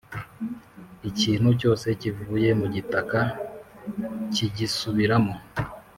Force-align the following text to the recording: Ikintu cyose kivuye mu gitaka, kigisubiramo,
Ikintu 1.09 1.49
cyose 1.59 1.87
kivuye 2.01 2.49
mu 2.59 2.67
gitaka, 2.75 3.19
kigisubiramo, 4.33 5.35